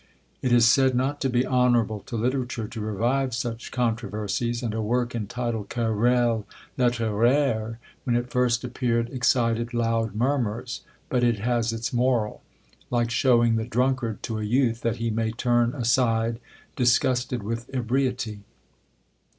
It 0.41 0.51
is 0.51 0.67
said 0.67 0.95
not 0.95 1.21
to 1.21 1.29
be 1.29 1.45
honourable 1.45 1.99
to 2.07 2.15
literature 2.15 2.67
to 2.67 2.81
revive 2.81 3.35
such 3.35 3.71
controversies; 3.71 4.63
and 4.63 4.73
a 4.73 4.81
work 4.81 5.13
entitled 5.13 5.69
"Querelles 5.69 6.43
Littéraires," 6.75 7.77
when 8.03 8.15
it 8.15 8.31
first 8.31 8.63
appeared, 8.63 9.11
excited 9.11 9.75
loud 9.75 10.15
murmurs; 10.15 10.81
but 11.07 11.23
it 11.23 11.37
has 11.37 11.71
its 11.71 11.93
moral: 11.93 12.41
like 12.89 13.11
showing 13.11 13.57
the 13.57 13.63
drunkard 13.65 14.23
to 14.23 14.39
a 14.39 14.43
youth, 14.43 14.81
that 14.81 14.95
he 14.95 15.11
may 15.11 15.29
turn 15.29 15.75
aside 15.75 16.39
disgusted 16.75 17.43
with 17.43 17.69
ebriety. 17.71 18.39